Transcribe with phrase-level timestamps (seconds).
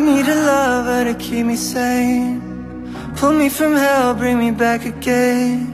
[0.00, 2.40] I need a lover to keep me sane.
[3.16, 5.66] Pull me from hell, bring me back again.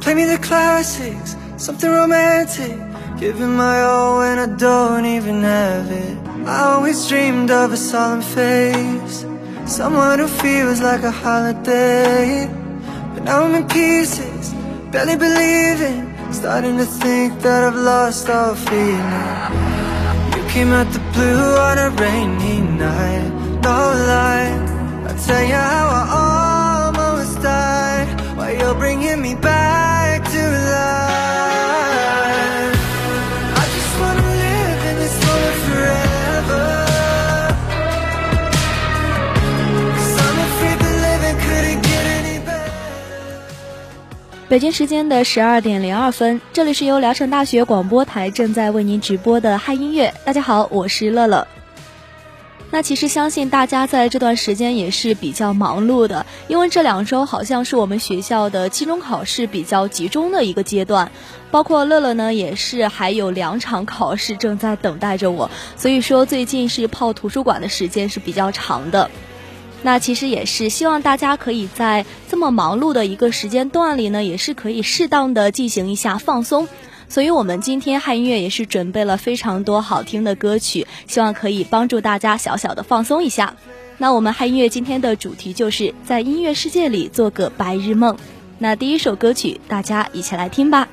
[0.00, 2.76] Play me the classics, something romantic.
[3.20, 6.27] Giving my all when I don't even have it.
[6.48, 9.26] I always dreamed of a solemn face.
[9.66, 12.48] Someone who feels like a holiday.
[13.12, 14.54] But now I'm in pieces,
[14.90, 16.06] barely believing.
[16.32, 19.12] Starting to think that I've lost all feeling.
[20.36, 23.28] You came out the blue on a rainy night.
[23.62, 24.48] No lie,
[25.06, 29.87] I'll tell you how I almost died While you're bringing me back
[44.48, 50.14] 北京时间的十二点零二分，这里是由聊城大学广播台正在为您直播的嗨音乐。
[50.24, 51.46] 大家好，我是乐乐。
[52.70, 61.12] 那其实相信大家在这段时间也是比较忙碌的，因为这两周好像是我们学校的期中考试比较集中的一个阶段，
[61.50, 69.10] 包括乐乐呢也是还有两场考试正在等待着我，所以说最近是泡图书馆的时间是比较长的。
[69.82, 76.68] 那其实也是希望大家可以在这么忙碌的一个时间段里呢，也是可以适当的进行一下放松。
[77.08, 83.54] 所以，我们今天汉音乐也是准备了非常多好听的歌曲，希望可以帮助大家小小的放松一下。
[83.96, 88.18] 那我们汉音乐今天的主题就是在音乐世界里做个白日梦。
[88.58, 90.88] 那第一首歌曲，大家一起来听吧。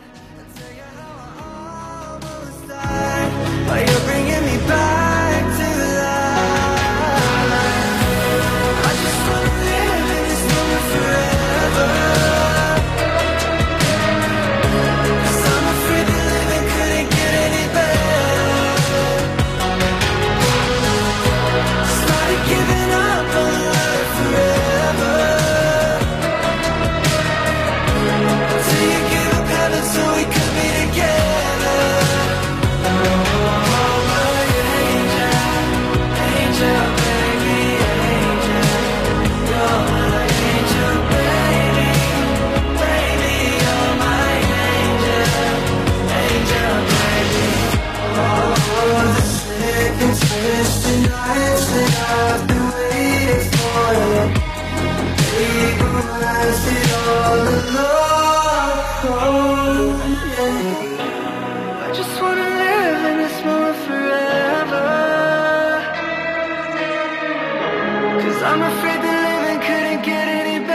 [68.47, 70.74] I'm afraid the living couldn't get any better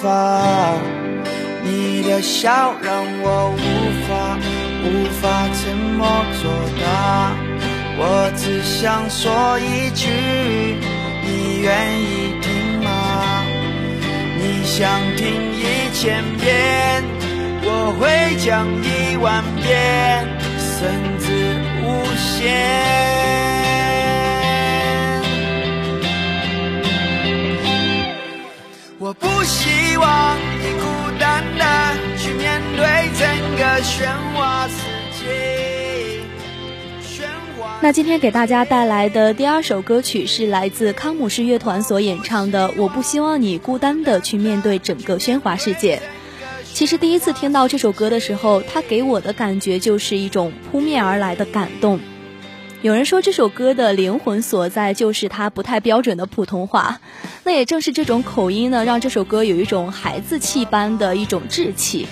[0.00, 0.72] 出发。
[1.62, 3.58] 你的笑让我无
[4.08, 4.38] 法
[4.82, 6.08] 无法沉默
[6.42, 6.50] 作
[6.80, 7.36] 答，
[7.98, 10.08] 我只想说一句，
[11.22, 13.44] 你愿意听吗？
[14.38, 17.04] 你想听一千遍，
[17.62, 20.26] 我会讲一万遍，
[20.58, 21.28] 甚至
[21.84, 23.49] 无限。
[29.10, 30.86] 我不希望你孤
[31.18, 31.64] 单的
[32.16, 33.26] 去面对整
[33.56, 34.74] 个喧哗世
[35.18, 36.22] 界。
[37.82, 45.96] 那今天给大家带来的第二首歌曲是来自康姆士乐团所演唱的《我不希望你孤单的去面对整个喧哗世界》。
[46.72, 51.98] 其实第一次听到这首歌的时候，它给我的感觉就是一种扑面而来的感动。
[52.82, 56.98] 有人说这首歌的灵魂所在就是它不太标准的普通话，
[57.44, 62.06] 那也正是这种口音呢，让这首歌有一种孩子气般的一种稚气。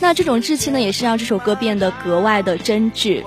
[0.00, 3.22] 那这种稚气呢，也是让这首歌变得格外的真挚。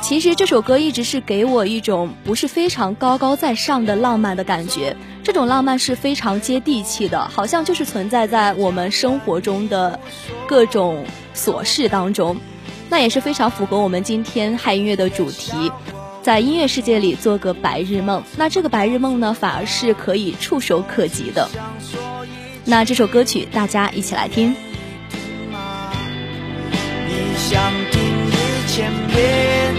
[0.00, 10.00] 其实这首歌一直是给我一种不是非常高高在上的浪漫的感觉，这种浪漫是非常接地气的，好像就是存在在我们生活中的
[10.48, 11.04] 各种
[11.34, 12.34] 琐事当中。
[12.94, 15.72] 那也是非常符合我们今天嗨音乐的主题，
[16.22, 18.22] 在音乐世界里做个白日梦。
[18.36, 21.50] 那这个白日梦呢，反而是可以触手可及的。
[22.64, 24.54] 那这首歌曲，大家一起来听。
[27.08, 29.74] 你想听一千遍，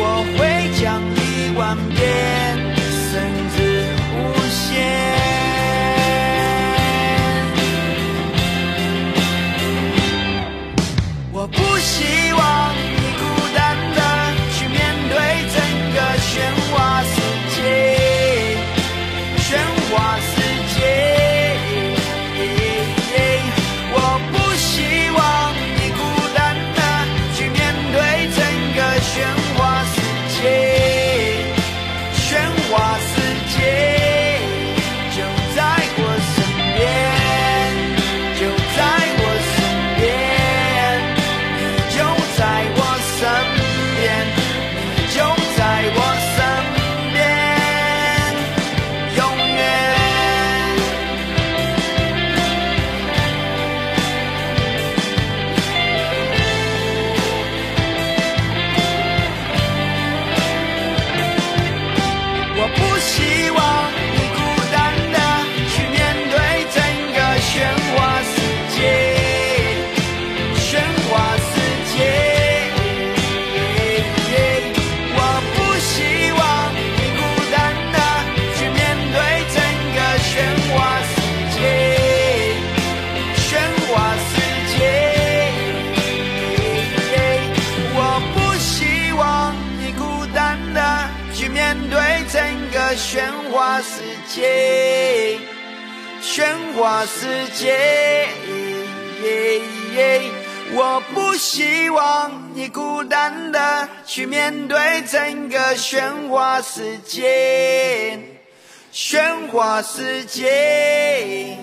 [0.00, 2.67] 我会讲一万遍，
[94.38, 95.36] 界，
[96.22, 98.28] 喧哗世界。
[100.70, 108.20] 我不希望你孤单的去面对整个喧哗世界，
[108.92, 111.58] 喧哗世界，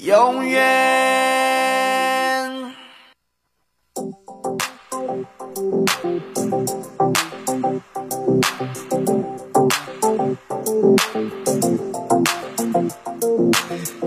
[0.00, 0.66] 永远。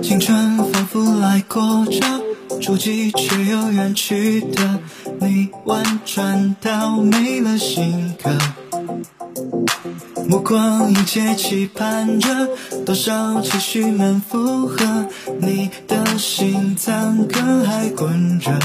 [0.10, 2.00] 青春仿佛来过着，
[2.60, 4.80] 足迹却又远去的
[5.20, 8.36] 你，婉转到没了性格。
[10.28, 12.50] 目光一切期盼着，
[12.88, 15.06] 多少期许能符合
[15.42, 18.58] 你的心脏，可还滚着。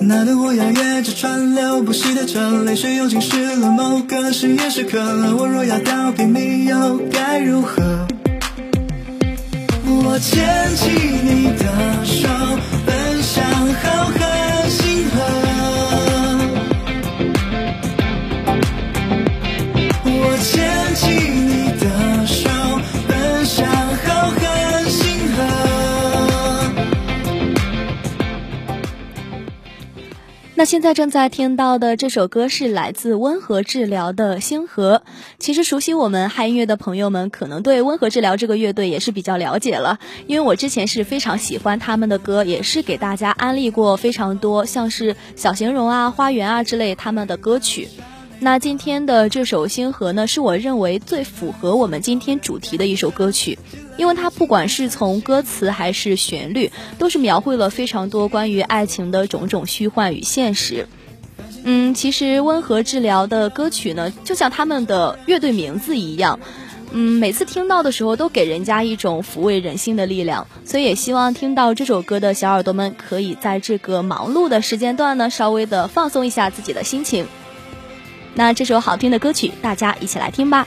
[0.00, 4.98] 那段我要越着川流不息的车，泪水又浸湿了某个深夜时刻。
[5.36, 7.97] 我若要道别你，又该如何？
[10.20, 10.90] 牵起
[11.22, 12.28] 你的手，
[12.84, 15.67] 奔向浩瀚星河。
[30.58, 35.02] 那现在正在听到的这首歌是来自温和治疗的《星河》。
[35.38, 47.88] 其实熟悉我们嗨音乐的朋友们，可能对温和治疗这个乐队也是比较了解了，因为我之前是非常喜欢他们的歌，也是给大家安利过非常多，像是小形容啊、花园啊之类他们的歌曲。
[48.40, 53.58] 那今天的这首《星河》呢，是我认为最符合我们今天主题的一首歌曲，
[53.96, 60.86] 因为它不管是从歌词还是旋律，都是描绘了非常多关于爱情的种种虚幻与现实。
[61.64, 66.38] 嗯，其实温和治疗的歌曲呢，就像他们的乐队名字一样，
[66.92, 70.46] 嗯，每次听到的时候都给人家一种抚慰人心的力量。
[70.64, 77.26] 所以也希望听到这首歌的小耳朵们，可以在这个忙碌的时间段呢，稍微的放松一下自己的心情。
[78.34, 80.66] 那这首好听的歌曲，大家一起来听吧。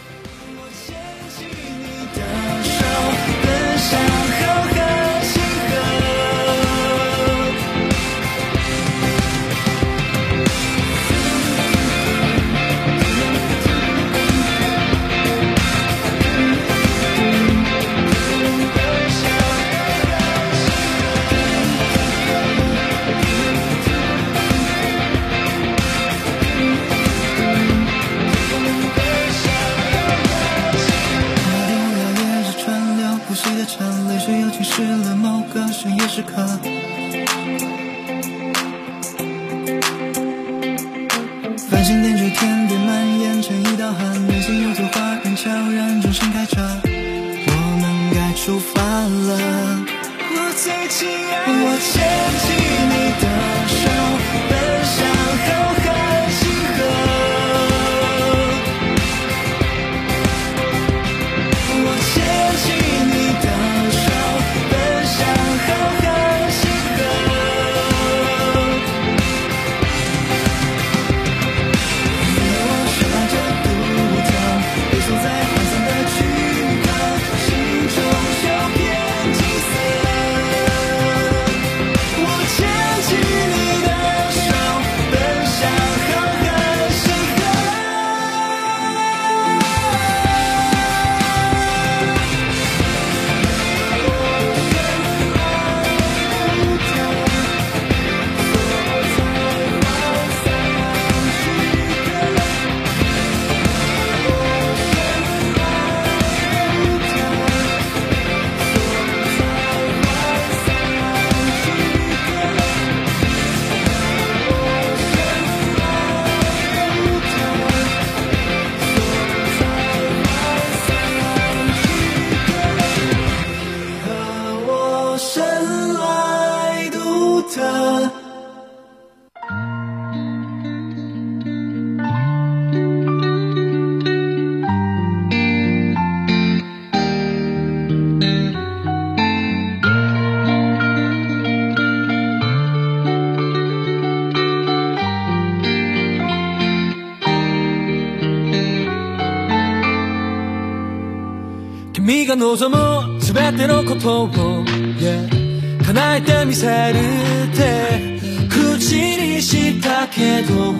[152.41, 158.17] 望む全てのことを、yeah 叶えてみせるって
[158.49, 160.73] 口にしたけど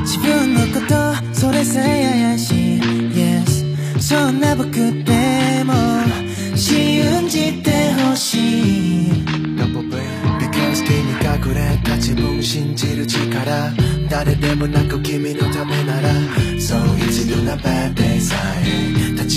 [0.00, 5.74] 自分のことそれさえ怪しい Yes そんな僕でも
[6.56, 9.24] 信じてほしい。
[10.38, 13.72] Because 君隠れた自分信じる力
[14.08, 16.08] 誰でもなく君のためなら
[16.58, 19.33] そう一度な bad day さえ立ち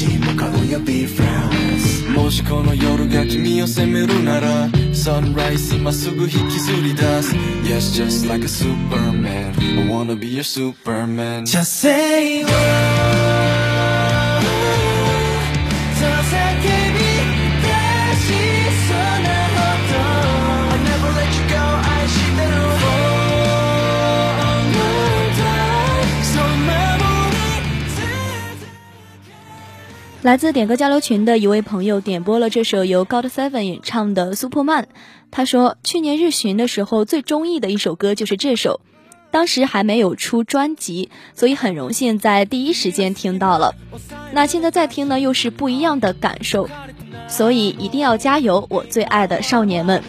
[0.78, 10.44] gonna be friends もしこの夜が君を責めるなら Sunrise 今すぐ引きずり出す Yes just like a superman I wanna be your
[10.44, 13.27] superman Just say word
[30.28, 34.82] 来自点歌交流群的一位朋友点播了这首由 God Seven 演唱的《Superman》。
[35.32, 38.82] 他说，去年日巡的时候最中意的一首歌就是这首，
[39.32, 43.76] 当时还没有出专辑，所以很荣幸在第一时间听到了。
[44.34, 46.68] 那现在再听呢，又是不一样的感受，
[47.30, 50.04] 所以一定要加油，我最爱的少年们。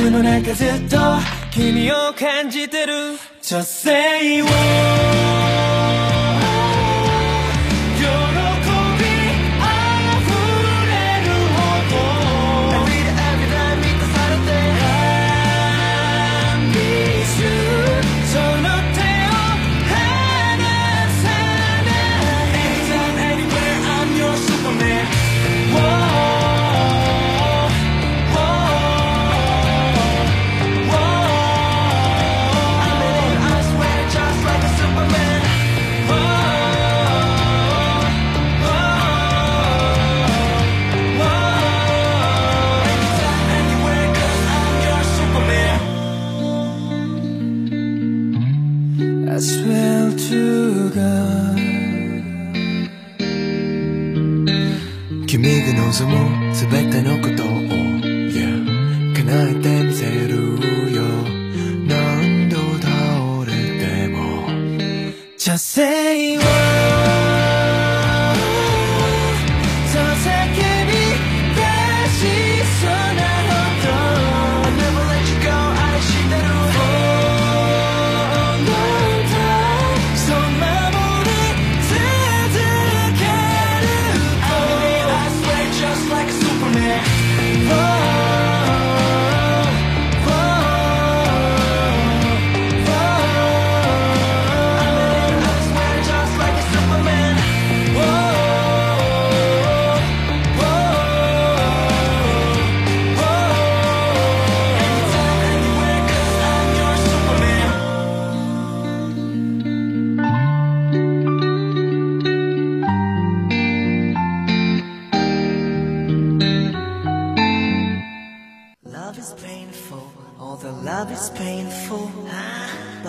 [0.00, 0.96] 僕の中ずっと
[1.50, 5.47] 君を感じてる女性を
[55.28, 57.67] 君が望む全てのことを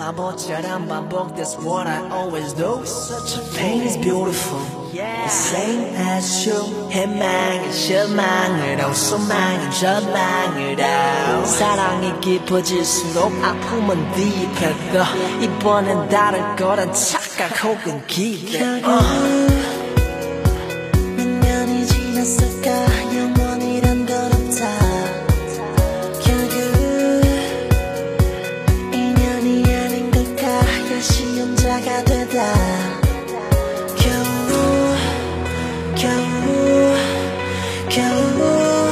[0.09, 2.81] 바보처럼 반복, that's what I always do.
[2.85, 4.59] Such a pain is beautiful.
[4.91, 6.89] The same as you.
[6.89, 11.45] 희망은 실망으로, 소망은 절망으로.
[11.45, 15.03] 사랑이 깊어질수록 아픔은 딥해져.
[15.41, 18.61] 이번엔 다를 거란 착각 혹은 기대.
[18.83, 19.48] Uh.
[37.90, 38.88] 겨우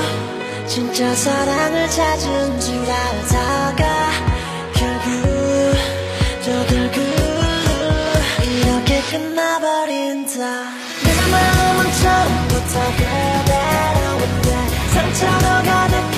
[0.67, 4.11] 진짜 사랑을 찾은 줄 알다가
[4.75, 5.09] 결국
[6.45, 6.99] 또 결국
[8.43, 10.39] 이렇게 끝나버린다.
[11.05, 14.49] 내가 마음은 처음부터 그대로인데
[14.93, 16.18] 상처로 가득해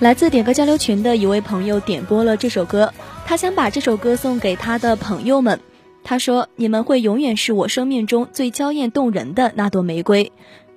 [0.00, 2.94] 来自点歌交流群的一位朋友点播了这首歌，
[3.26, 5.58] 他想把这首歌送给他的朋友们。
[6.04, 10.30] 他说：“你们会永远是我生命中最娇艳动人的那朵玫瑰，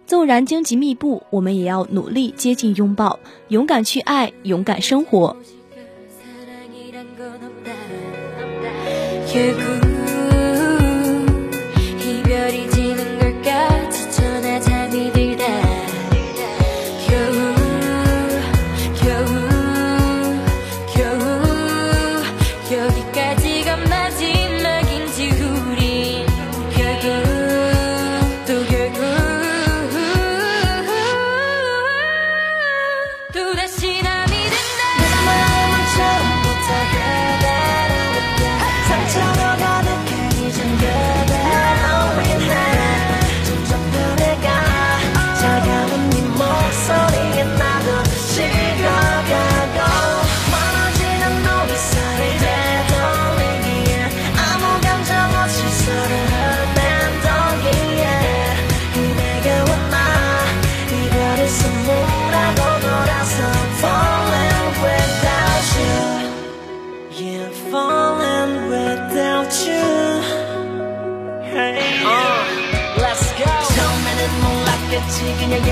[0.08, 5.38] 纵然荆棘密布，我们也要努力接近拥抱，勇敢去爱，勇敢生活。”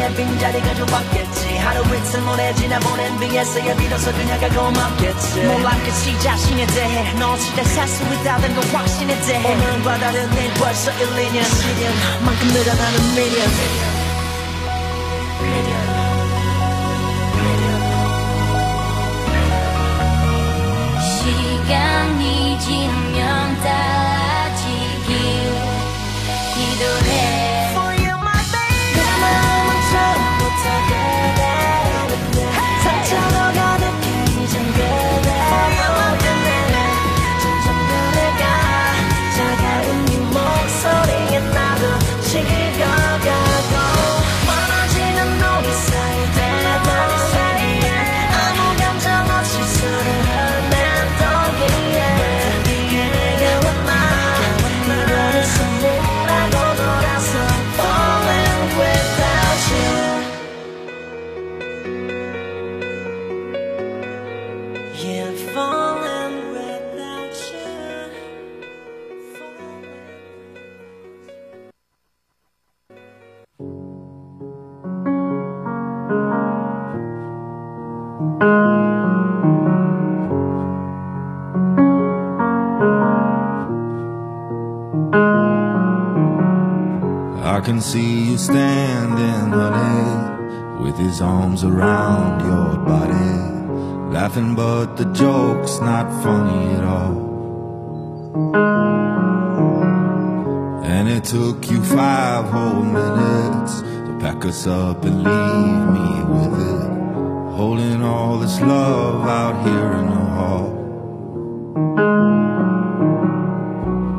[0.10, 1.58] 그녀의 빈자리가 좋았겠지.
[1.58, 5.42] 하루 이틀 모래 지나보낸 뒤에서야 비로소 그녀가 고맙겠지.
[5.42, 7.14] 몰랐겠지 자신에 대해.
[7.20, 9.56] 너 진짜 살수 있다는 건 확신에 대해.
[9.56, 13.89] 오늘과 다른 일 벌써 1, 2년 시련만큼 늘어나는 미련
[94.30, 97.30] laughing, but the joke's not funny at all.
[100.84, 106.54] And it took you five whole minutes to pack us up and leave me with
[106.70, 107.56] it.
[107.58, 110.70] Holding all this love out here in the hall.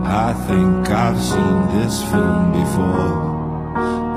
[0.05, 3.15] I think I've seen this film before,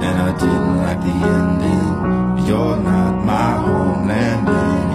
[0.05, 2.47] and I didn't like the ending.
[2.47, 4.92] You're not my homeland anymore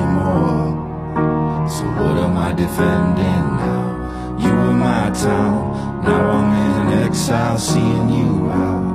[2.48, 4.38] my defending now.
[4.38, 8.88] You were my town, now I'm in exile seeing you out.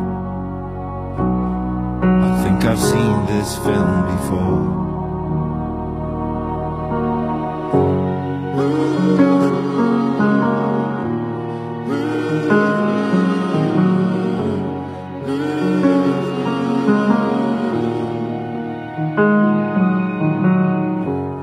[2.04, 4.84] I think I've seen this film before.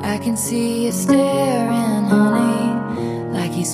[0.03, 1.49] I can see you stare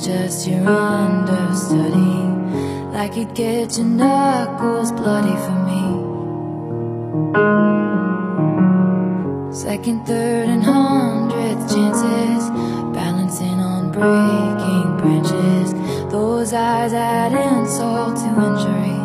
[0.07, 1.91] just your understudy.
[2.97, 5.83] Like you'd get your knuckles bloody for me.
[9.53, 12.51] Second, third, and hundredth chances.
[12.95, 15.75] Balancing on breaking branches.
[16.13, 18.97] Those eyes add insult to injury.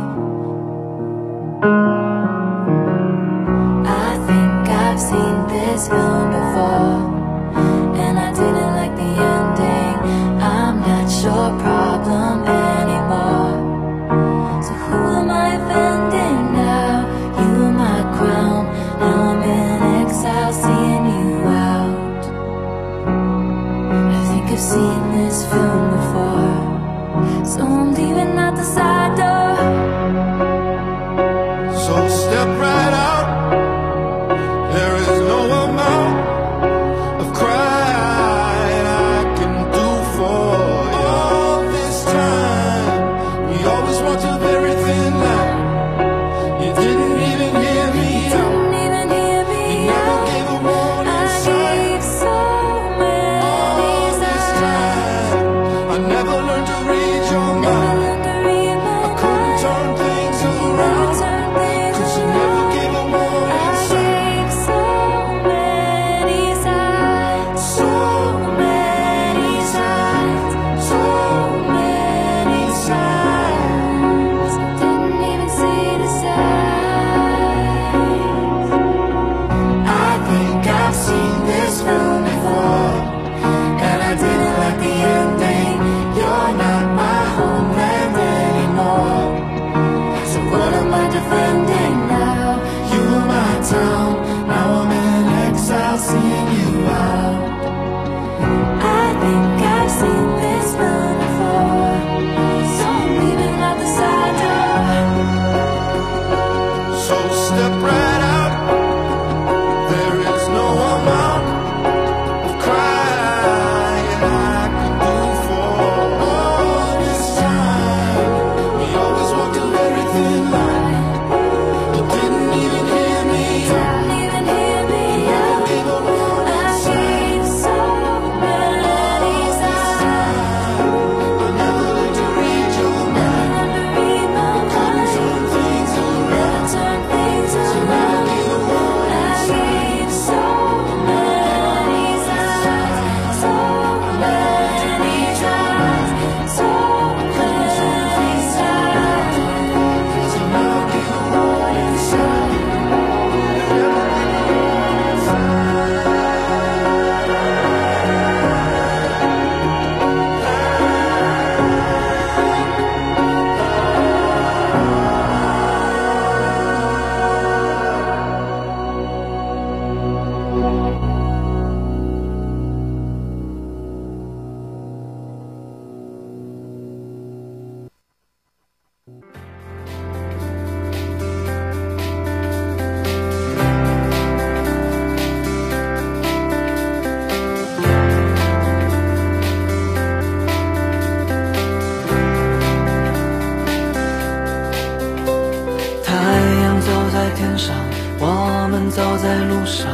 [198.92, 199.88] 走在路上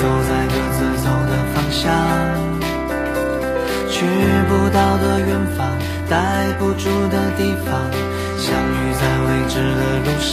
[0.00, 1.82] 走在各自走的方向
[3.90, 4.06] 去
[4.48, 5.66] 不到的远方
[6.08, 6.16] 待
[6.58, 7.68] 不住的地方。
[8.38, 10.30] 相遇在未知的路上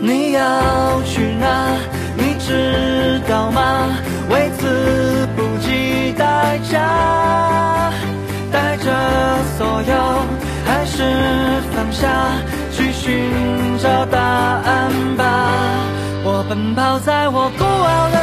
[0.00, 1.76] 你要去哪
[2.16, 3.88] 你知道吗？
[4.30, 7.90] 为此不计代价
[8.52, 8.86] 带着
[9.58, 9.92] 所有
[10.64, 11.02] 还是
[11.74, 12.30] 放下
[12.70, 15.22] 去寻找答案吧。
[16.22, 18.19] 我奔跑在我孤傲的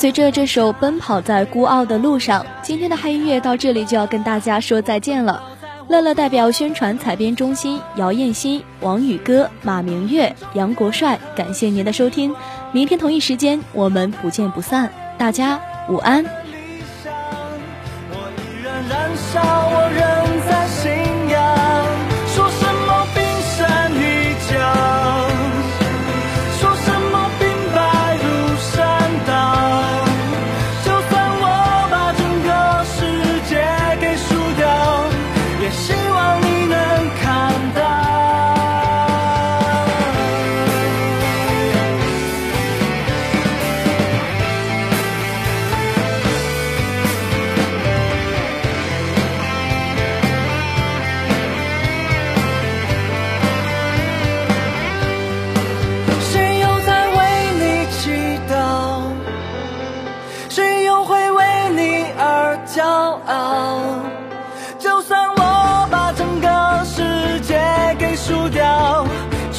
[0.00, 5.42] 随着这首《奔跑在孤傲的路上》，今天的嗨音乐到这里就要跟大家说再见了。
[5.88, 12.34] 乐乐代表宣传采编中心姚燕欣、王宇歌、马明月、杨国帅，感谢您的收听。
[12.72, 15.60] 明天同一时间我们不见不散，大家
[15.90, 16.24] 午安。
[16.24, 16.30] 我
[18.38, 20.19] 依然燃烧，我仍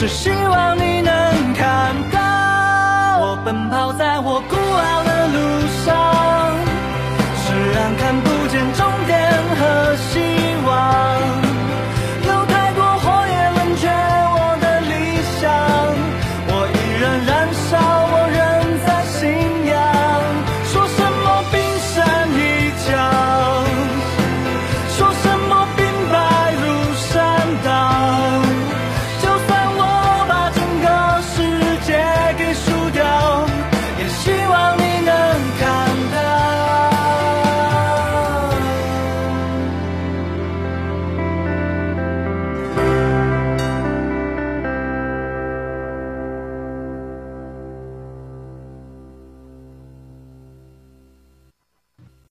[0.01, 0.90] 只希望你